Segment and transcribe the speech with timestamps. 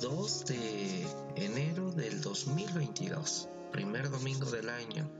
[0.00, 5.10] 2 de enero del 2022, primer domingo del año.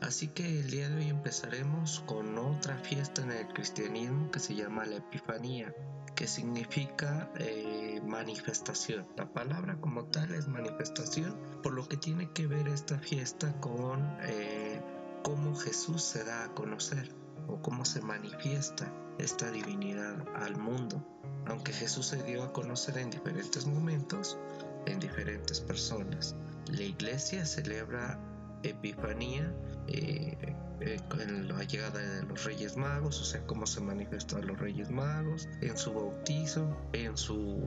[0.00, 4.56] Así que el día de hoy empezaremos con otra fiesta en el cristianismo que se
[4.56, 5.72] llama la Epifanía,
[6.16, 9.06] que significa eh, manifestación.
[9.16, 14.16] La palabra como tal es manifestación, por lo que tiene que ver esta fiesta con
[14.22, 14.82] eh,
[15.22, 21.04] cómo Jesús se da a conocer o cómo se manifiesta esta divinidad al mundo.
[21.46, 24.38] Aunque Jesús se dio a conocer en diferentes momentos,
[24.86, 26.36] en diferentes personas.
[26.66, 28.18] La iglesia celebra
[28.62, 29.52] Epifanía
[29.88, 30.36] eh,
[30.80, 34.58] eh, en la llegada de los Reyes Magos, o sea, cómo se manifestó a los
[34.58, 37.60] Reyes Magos, en su bautizo, en su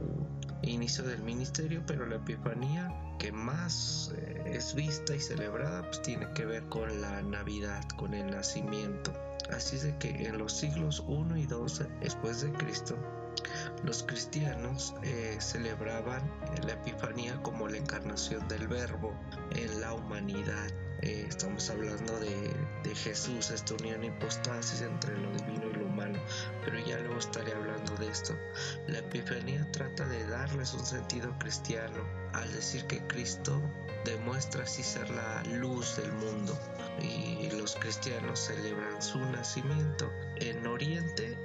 [0.62, 6.28] inicio del ministerio, pero la Epifanía que más eh, es vista y celebrada, pues tiene
[6.34, 9.14] que ver con la Navidad, con el nacimiento.
[9.52, 12.98] Así de que en los siglos 1 y 2 después de Cristo,
[13.84, 16.22] los cristianos eh, celebraban
[16.66, 19.14] la Epifanía como la encarnación del Verbo
[19.52, 20.68] en la humanidad.
[21.02, 22.52] Eh, estamos hablando de,
[22.84, 26.18] de, Jesús, esta unión hipostasis entre lo divino y lo humano,
[26.64, 28.34] pero ya luego estaré hablando de esto.
[28.88, 33.62] La Epifanía trata de darles un sentido cristiano al decir que Cristo
[34.42, 36.58] ser la luz del mundo
[37.02, 40.10] y los cristianos celebran su nacimiento.
[40.38, 41.38] En Oriente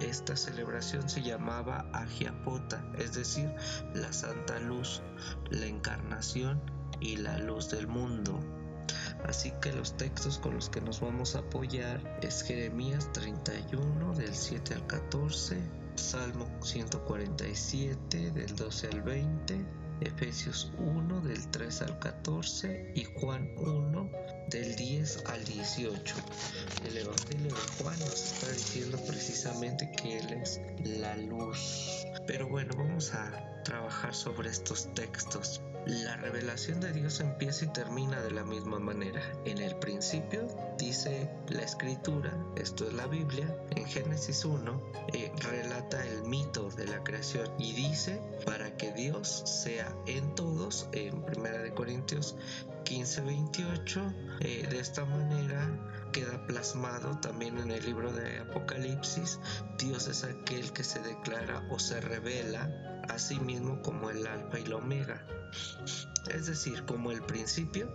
[0.00, 3.52] esta celebración se llamaba Agiapota, es decir,
[3.94, 5.02] la Santa Luz,
[5.50, 6.60] la encarnación
[7.00, 8.38] y la luz del mundo.
[9.24, 14.34] Así que los textos con los que nos vamos a apoyar es Jeremías 31 del
[14.34, 15.58] 7 al 14,
[15.96, 19.66] Salmo 147 del 12 al 20,
[20.00, 24.10] Efesios 1 del 3 al 14 y Juan 1
[24.48, 26.14] del 10 al 18.
[26.86, 32.06] El Evangelio de Juan nos está diciendo precisamente que Él es la luz.
[32.26, 35.60] Pero bueno, vamos a trabajar sobre estos textos.
[35.86, 39.22] La revelación de Dios empieza y termina de la misma manera.
[39.46, 44.82] En el principio, dice la escritura, esto es la Biblia, en Génesis 1,
[45.14, 50.88] eh, relata el mito de la creación y dice, para que Dios sea en todos,
[50.92, 52.34] en 1 Corintios
[52.86, 55.70] 15:28, eh, de esta manera
[56.10, 59.38] queda plasmado también en el libro de Apocalipsis,
[59.78, 62.68] Dios es aquel que se declara o se revela
[63.08, 65.24] a sí mismo como el alfa y la omega.
[66.34, 67.88] Es decir, como el principio,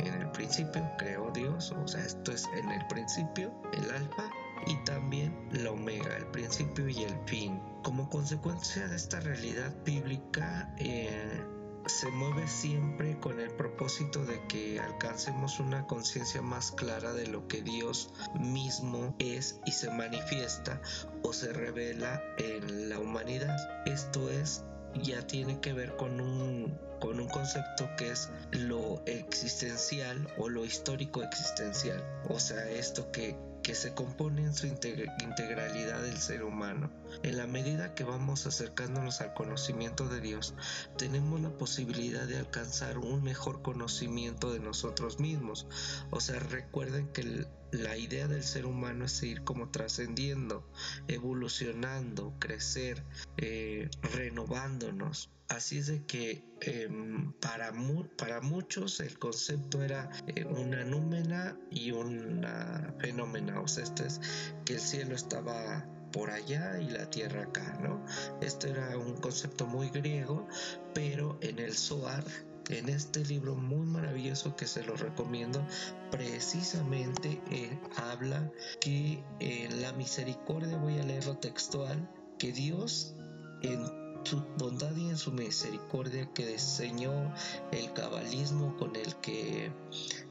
[0.00, 4.30] en el principio creó Dios, o sea, esto es en el principio, el alfa
[4.66, 7.58] y también la omega, el principio y el fin.
[7.82, 11.42] Como consecuencia de esta realidad bíblica, eh,
[11.86, 17.46] se mueve siempre con el propósito de que alcancemos una conciencia más clara de lo
[17.48, 20.80] que Dios mismo es y se manifiesta
[21.22, 23.56] o se revela en la humanidad.
[23.86, 24.64] Esto es
[24.94, 30.64] ya tiene que ver con un, con un concepto que es lo existencial o lo
[30.64, 32.04] histórico existencial.
[32.28, 33.36] O sea, esto que,
[33.70, 36.90] que se compone en su integralidad del ser humano.
[37.22, 40.54] En la medida que vamos acercándonos al conocimiento de Dios,
[40.98, 45.68] tenemos la posibilidad de alcanzar un mejor conocimiento de nosotros mismos.
[46.10, 50.68] O sea, recuerden que la idea del ser humano es seguir como trascendiendo,
[51.08, 53.04] evolucionando, crecer,
[53.36, 55.30] eh, renovándonos.
[55.48, 57.72] Así es de que em, para,
[58.16, 63.60] para muchos el concepto era eh, una númena y una fenómena.
[63.60, 64.20] O sea, este es
[64.64, 68.04] que el cielo estaba por allá y la tierra acá, ¿no?
[68.40, 70.46] Esto era un concepto muy griego,
[70.94, 72.24] pero en el Zohar
[72.70, 75.64] en este libro muy maravilloso que se lo recomiendo,
[76.10, 78.50] precisamente eh, habla
[78.80, 83.14] que eh, la misericordia, voy a leerlo textual, que Dios
[83.62, 83.84] en
[84.24, 87.32] su bondad y en su misericordia que diseñó
[87.72, 89.72] el cabalismo con el que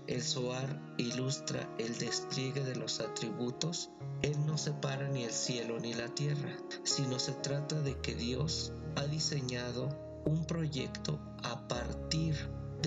[0.07, 3.89] el Zohar ilustra el despliegue de los atributos,
[4.21, 8.73] Él no separa ni el cielo ni la tierra, sino se trata de que Dios
[8.95, 9.89] ha diseñado
[10.25, 11.98] un proyecto a partir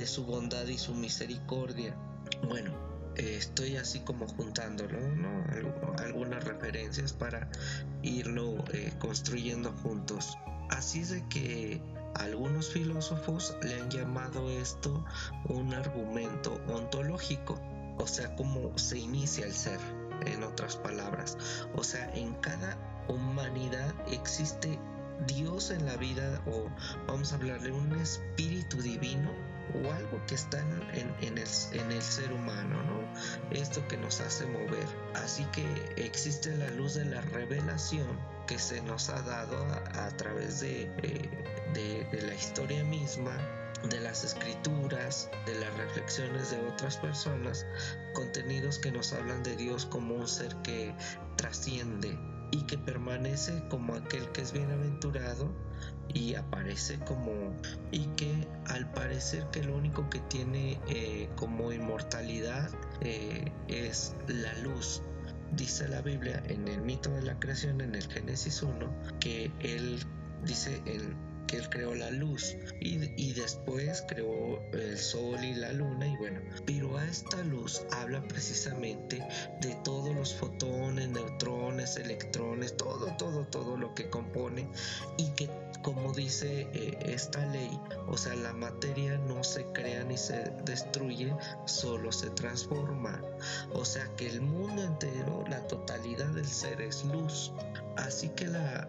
[0.02, 1.94] de su bondad y su misericordia.
[2.48, 2.72] Bueno,
[3.14, 5.44] eh, estoy así como juntándolo, ¿no?
[5.98, 7.48] algunas referencias para
[8.02, 10.36] irlo eh, construyendo juntos.
[10.70, 11.80] Así de que
[12.16, 15.04] algunos filósofos le han llamado esto
[15.44, 17.60] un argumento ontológico,
[17.98, 19.78] o sea, cómo se inicia el ser,
[20.26, 21.38] en otras palabras.
[21.76, 22.76] O sea, en cada
[23.06, 24.80] humanidad existe
[25.28, 26.68] Dios en la vida, o
[27.06, 29.30] vamos a hablar de un espíritu divino,
[29.74, 31.38] o algo que está en, el, en,
[31.92, 33.02] el, ser humano, ¿no?
[33.50, 34.86] Esto que nos hace mover.
[35.14, 35.64] Así que
[35.96, 39.64] existe la luz de la revelación que se nos ha dado
[39.94, 41.30] a, través de, eh,
[41.74, 43.36] de, de la historia misma
[43.88, 47.66] de las escrituras, de las reflexiones de otras personas,
[48.14, 50.94] contenidos que nos hablan de Dios como un ser que
[51.36, 52.16] trasciende
[52.52, 55.50] y que permanece como aquel que es bienaventurado
[56.14, 57.32] y aparece como
[57.90, 58.31] y que
[58.94, 65.02] parecer que lo único que tiene eh, como inmortalidad eh, es la luz.
[65.52, 70.02] Dice la Biblia en el mito de la creación en el Génesis 1 que él
[70.44, 71.14] dice en
[71.52, 76.40] que él creó la luz y, después creó el sol y la luna y bueno,
[76.64, 79.22] pero a esta luz habla precisamente
[79.60, 84.66] de todos los fotones, neutrones, electrones, todo, todo, todo lo que compone
[85.18, 85.50] y que
[85.82, 91.34] como dice eh, esta ley, o sea, la materia no se crea ni se destruye,
[91.66, 93.20] solo se transforma.
[93.72, 97.52] O sea que el mundo entero, la totalidad del ser es luz.
[97.96, 98.88] Así que la,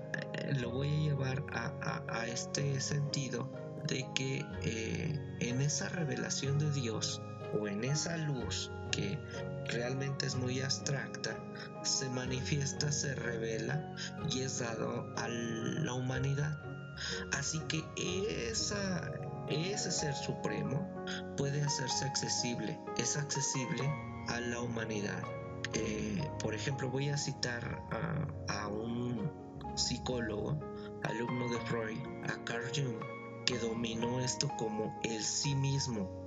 [0.60, 3.50] lo voy a llevar a, este sentido
[3.88, 7.22] de que eh, en esa revelación de Dios
[7.60, 9.18] o en esa luz que
[9.70, 11.36] realmente es muy abstracta,
[11.84, 13.96] se manifiesta, se revela
[14.30, 16.58] y es dado a la humanidad.
[17.34, 17.84] Así que
[18.50, 19.12] esa,
[19.50, 20.88] ese ser supremo
[21.38, 23.84] puede hacerse accesible, es accesible
[24.28, 25.24] a la humanidad.
[25.74, 27.82] Eh, por ejemplo, voy a citar
[28.48, 30.60] a, un psicólogo,
[31.04, 33.00] alumno de Freud, a Carl Jung,
[33.46, 36.24] que dominó esto como el sí mismo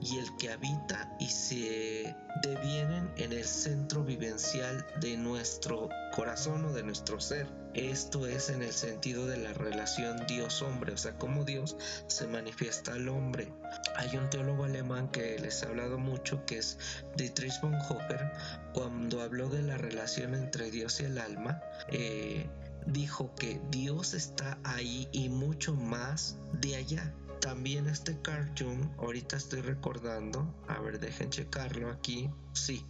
[0.00, 6.72] y el que habita y se devienen en el centro vivencial de nuestro corazón o
[6.72, 7.46] de nuestro ser.
[7.74, 12.92] Esto es en el sentido de la relación Dios-hombre, o sea, cómo Dios se manifiesta
[12.92, 13.50] al hombre.
[13.96, 16.78] Hay un teólogo alemán que les he hablado mucho, que es
[17.16, 18.30] Dietrich Bonhoeffer,
[18.74, 22.46] cuando habló de la relación entre Dios y el alma, eh,
[22.86, 27.14] dijo que Dios está ahí y mucho más de allá.
[27.40, 32.30] También este Carl Jung, ahorita estoy recordando, a ver, dejen checarlo aquí.
[32.52, 32.86] Sí,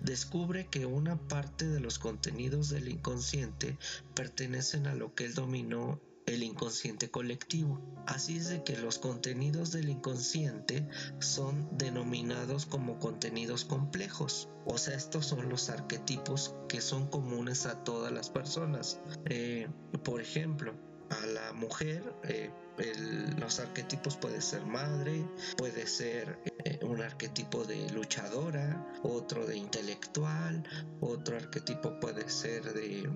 [0.00, 3.76] descubre que una parte de los contenidos del inconsciente
[4.14, 7.80] pertenecen a lo que él dominó el inconsciente colectivo.
[8.06, 10.86] Así es de que los contenidos del inconsciente
[11.20, 14.48] son denominados como contenidos complejos.
[14.64, 19.00] O sea, estos son los arquetipos que son comunes a todas las personas.
[19.26, 19.68] Eh,
[20.02, 20.74] por ejemplo,
[21.10, 22.50] a la mujer eh,
[23.38, 25.24] los arquetipos puede ser madre,
[25.56, 30.68] puede ser eh, un arquetipo de luchadora, otro de intelectual,
[31.00, 33.08] otro arquetipo puede ser de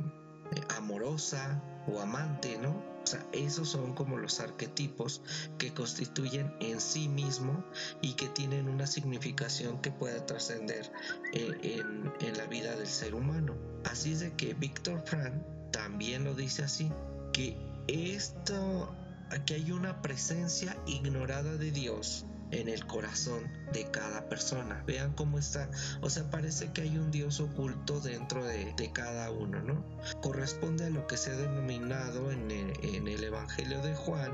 [0.76, 1.62] amorosa
[1.92, 2.70] o amante, ¿no?
[3.02, 5.22] O sea, esos son como los arquetipos
[5.58, 7.64] que constituyen en sí mismo
[8.02, 10.92] y que tienen una significación que pueda trascender
[11.32, 13.56] eh, en, en la vida del ser humano.
[13.84, 15.34] Así es de que Víctor Frank
[15.72, 16.92] también lo dice así,
[17.32, 17.56] que
[17.88, 18.94] esto
[19.30, 24.82] Aquí hay una presencia ignorada de Dios en el corazón de cada persona.
[24.86, 25.70] Vean cómo está.
[26.00, 29.84] O sea, parece que hay un Dios oculto dentro de, cada uno, ¿no?
[30.20, 34.32] Corresponde a lo que se ha denominado en el, Evangelio de Juan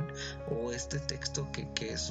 [0.51, 2.11] o este texto que, que es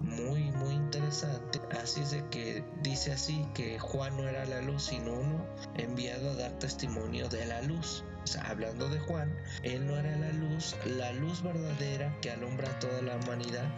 [0.00, 4.84] muy muy interesante así es de que dice así que Juan no era la luz
[4.84, 5.46] sino uno
[5.76, 9.32] enviado a dar testimonio de la luz o sea, hablando de Juan,
[9.62, 13.70] él no era la luz, la luz verdadera que alumbra a toda la humanidad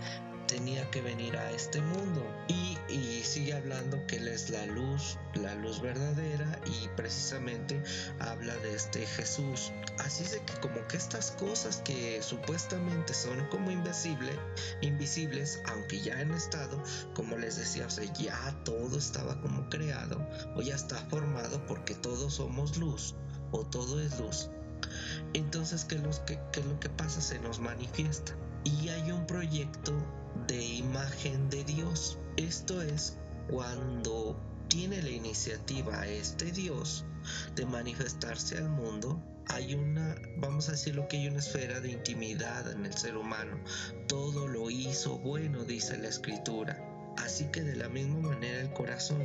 [0.49, 2.76] tenía que venir a este mundo y,
[3.23, 7.83] sigue hablando que él es la luz, la luz verdadera y precisamente
[8.21, 9.71] habla de este Jesús.
[9.99, 16.19] Así es de que como que estas cosas que supuestamente son como invisibles, aunque ya
[16.19, 16.83] han estado,
[17.14, 20.26] como les decía, o sea, ya todo estaba como creado
[20.57, 23.14] o ya está formado porque todos somos luz
[23.52, 24.49] o todo es luz.
[25.35, 27.21] Entonces, ¿qué qué es lo que pasa?
[27.21, 28.35] Se nos manifiesta.
[28.68, 29.94] Y hay un proyecto
[30.46, 32.18] de imagen de Dios.
[32.37, 33.16] Esto es
[33.48, 37.06] cuando tiene la iniciativa este Dios
[37.56, 42.70] de manifestarse al mundo, hay una, vamos a decirlo que hay una esfera de intimidad
[42.70, 43.58] en el ser humano.
[44.06, 46.78] Todo lo hizo bueno, dice la escritura.
[47.16, 49.22] Así que de la misma manera el corazón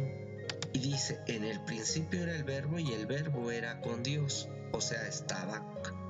[0.71, 4.47] y dice, en el principio era el verbo y el verbo era con Dios.
[4.71, 5.61] O sea, estaba,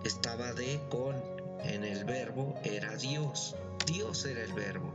[0.06, 1.33] estaba de con.
[1.64, 3.56] En el verbo era Dios.
[3.86, 4.94] Dios era el verbo.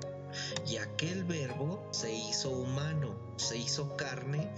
[0.66, 4.50] Y aquel verbo se hizo humano, se hizo carne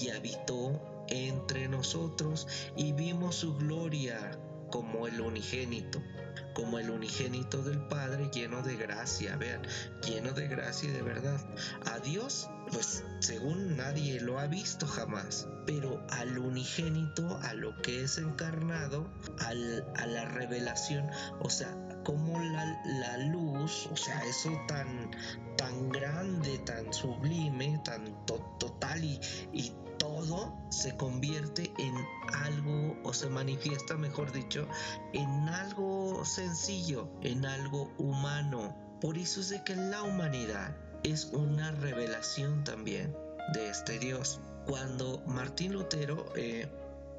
[0.00, 2.46] y habitó entre nosotros
[2.76, 4.38] y vimos su gloria
[4.70, 6.00] como el unigénito
[6.56, 9.60] como el unigénito del Padre lleno de gracia, vean,
[10.02, 11.38] lleno de gracia y de verdad.
[11.84, 18.04] A Dios, pues según nadie lo ha visto jamás, pero al unigénito, a lo que
[18.04, 19.06] es encarnado,
[19.38, 21.06] a la revelación,
[21.40, 25.10] o sea, como la, luz, o sea, eso tan,
[25.56, 29.20] tan grande, tan sublime, tan total y,
[29.52, 31.94] y todo se convierte en
[32.44, 34.68] algo o se manifiesta, mejor dicho,
[35.14, 38.76] en algo sencillo, en algo humano.
[39.00, 43.16] Por eso es de que la humanidad es una revelación también
[43.52, 44.40] de este Dios.
[44.64, 46.68] Cuando Martín Lutero eh,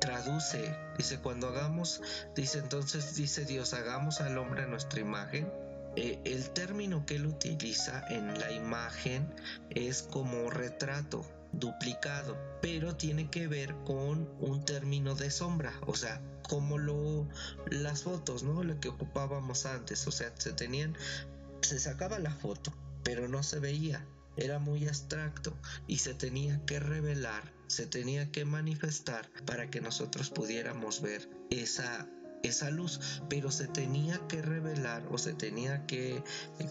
[0.07, 2.01] traduce, dice, cuando hagamos,
[2.33, 5.51] dice entonces, dice Dios, hagamos al hombre nuestra imagen.
[5.97, 9.29] Eh, el término que él utiliza en la imagen
[9.69, 16.21] es como retrato duplicado, pero tiene que ver con un término de sombra, o sea,
[16.47, 17.27] como lo
[17.69, 18.63] las fotos, ¿no?
[18.63, 20.95] Lo que ocupábamos antes, o sea, se tenían
[21.59, 22.71] se sacaba la foto,
[23.03, 24.05] pero no se veía,
[24.37, 25.53] era muy abstracto
[25.85, 32.07] y se tenía que revelar, se tenía que manifestar para que nosotros pudiéramos ver esa
[32.43, 36.23] esa luz, pero se tenía que revelar o se tenía que,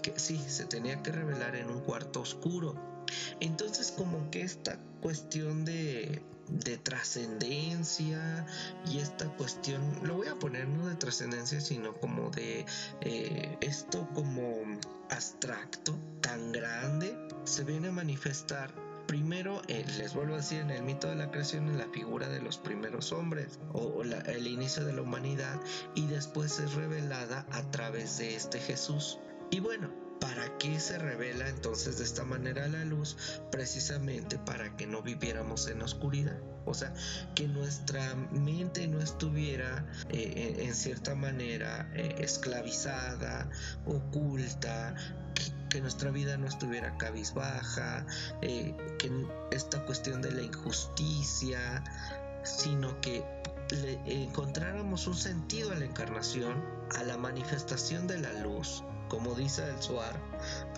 [0.02, 3.04] que sí, se tenía que revelar en un cuarto oscuro.
[3.40, 8.46] Entonces como que esta cuestión de, de trascendencia
[8.90, 12.66] y esta cuestión, lo voy a poner no de trascendencia, sino como de
[13.02, 14.62] eh, esto como
[15.10, 20.82] abstracto, tan grande, se viene a manifestar primero, eh, les vuelvo a decir, en el
[20.82, 24.92] mito de la creación, en la figura de los primeros hombres o, el inicio de
[24.92, 25.60] la humanidad
[25.94, 29.18] y después es revelada a través de este Jesús.
[29.50, 33.16] Y bueno, ¿Para qué se revela entonces de esta manera la luz?
[33.50, 36.40] Precisamente para que no viviéramos en oscuridad.
[36.64, 36.92] O sea,
[37.34, 43.48] que nuestra mente no estuviera eh, en, cierta manera eh, esclavizada,
[43.84, 44.94] oculta,
[45.80, 48.06] nuestra vida no estuviera cabizbaja,
[48.42, 49.11] eh, que
[49.50, 51.85] esta cuestión de la injusticia,
[52.45, 53.25] sino que
[53.71, 56.64] le encontráramos un sentido a la encarnación,
[56.97, 60.21] a la manifestación de la luz, como dice el Suar,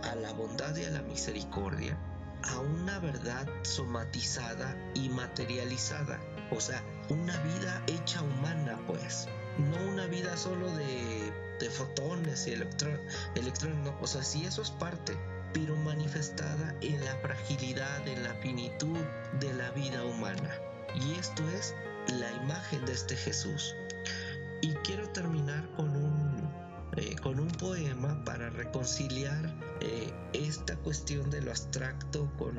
[0.05, 1.99] a la bondad y a la misericordia,
[2.45, 6.19] a una verdad somatizada y materializada,
[6.51, 9.29] o sea, una vida hecha humana, pues,
[9.59, 15.17] no una vida solo de, de fotones y electrones, o sea, sí eso es parte,
[15.53, 18.99] pero manifestada en la fragilidad, en la finitud
[19.41, 20.51] de la vida humana.
[20.95, 21.75] Y esto es
[22.19, 23.75] la imagen de este Jesús.
[24.63, 26.49] Y quiero terminar con un
[26.97, 32.59] eh, con un poema para reconciliar eh, esta cuestión de lo abstracto con,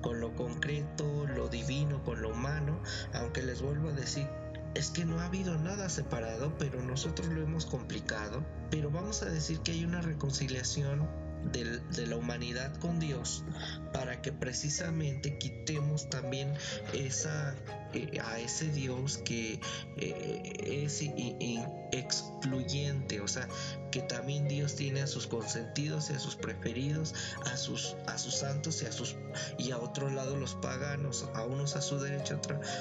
[0.00, 2.80] con lo concreto, lo divino con lo humano,
[3.12, 4.26] aunque les vuelvo a decir,
[4.74, 9.26] es que no ha habido nada separado, pero nosotros lo hemos complicado, pero vamos a
[9.26, 11.08] decir que hay una reconciliación
[11.52, 13.44] de, la humanidad con Dios
[13.92, 16.54] para que precisamente quitemos también
[16.92, 17.54] esa
[17.94, 19.60] eh, a ese Dios que
[19.96, 21.02] eh, es
[21.92, 23.48] excluyente, o sea,
[23.90, 27.14] que también Dios tiene a sus consentidos y a sus preferidos,
[27.46, 29.16] a sus a sus santos y a sus
[29.58, 32.38] y a otro lado los paganos, a unos a su derecha,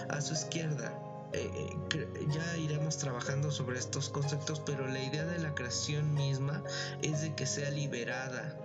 [0.10, 1.07] a su izquierda.
[1.38, 6.64] Eh, eh, ya iremos trabajando sobre estos conceptos, pero la idea de la creación misma
[7.04, 8.58] es de que sea liberada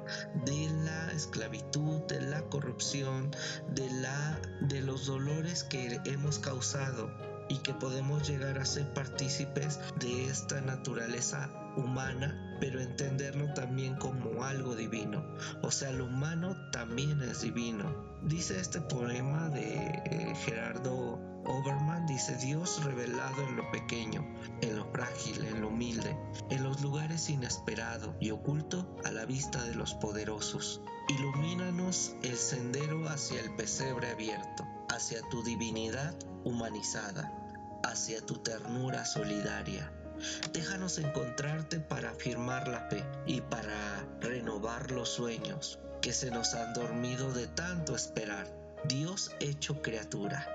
[0.47, 3.31] de la esclavitud, de la corrupción,
[3.69, 7.11] de, la, de los dolores que hemos causado
[7.49, 14.45] y que podemos llegar a ser partícipes de esta naturaleza humana, pero entenderlo también como
[14.45, 15.25] algo divino.
[15.63, 17.95] O sea, lo humano también es divino.
[18.23, 24.25] Dice este poema de eh, Gerardo Oberman dice Dios revelado en lo pequeño,
[24.61, 26.17] en lo frágil, en lo humilde,
[26.51, 30.81] en los lugares inesperados y oculto a la vista de los poderosos.
[31.09, 36.15] Ilumínanos el sendero hacia el pesebre abierto, hacia tu divinidad
[36.45, 37.33] humanizada,
[37.83, 39.93] hacia tu ternura solidaria.
[40.53, 46.75] Déjanos encontrarte para afirmar la fe y para renovar los sueños que se nos han
[46.75, 48.47] dormido de tanto esperar.
[48.85, 50.47] Dios hecho criatura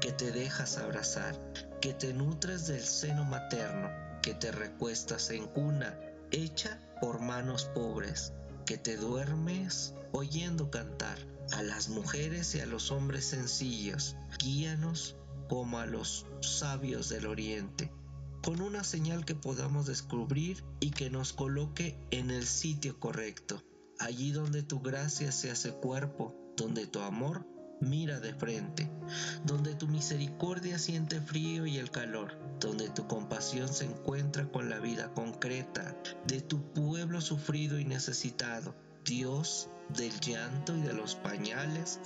[0.00, 1.34] que te dejas abrazar,
[1.80, 3.90] que te nutres del seno materno,
[4.22, 5.98] que te recuestas en cuna
[6.30, 8.32] hecha por manos pobres,
[8.64, 11.18] que te duermes oyendo cantar
[11.52, 14.16] a las mujeres y a los hombres sencillos.
[14.38, 15.16] Guíanos
[15.48, 17.90] como a los sabios del oriente,
[18.42, 23.62] con una señal que podamos descubrir y que nos coloque en el sitio correcto,
[24.00, 27.46] allí donde tu gracia se hace cuerpo, donde tu amor
[27.80, 28.90] mira de frente,
[29.44, 34.78] donde tu misericordia siente frío y el calor, donde tu compasión se encuentra con la
[34.78, 35.96] vida concreta
[36.26, 38.74] de tu pueblo sufrido y necesitado.
[39.04, 42.00] Dios del llanto y de los pañales,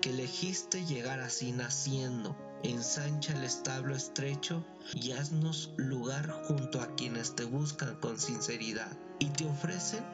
[0.00, 7.34] que elegiste llegar así naciendo, ensancha el establo estrecho y haznos lugar junto a quienes
[7.34, 10.04] te buscan con sinceridad y te ofrecen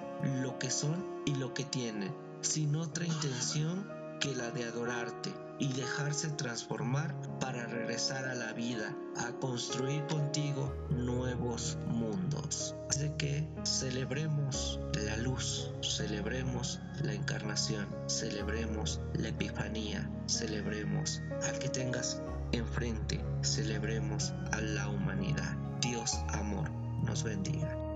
[0.42, 3.88] lo que son y lo que tienen, sin otra intención
[4.20, 10.74] que la de adorarte y dejarse transformar para regresar a la vida, a construir contigo
[10.90, 12.74] nuevos mundos.
[12.88, 22.22] Así que celebremos la luz, celebremos la encarnación, celebremos la epifanía, celebremos al que tengas
[22.52, 25.56] enfrente, celebremos a la humanidad.
[25.80, 26.70] Dios amor
[27.04, 27.89] nos bendiga.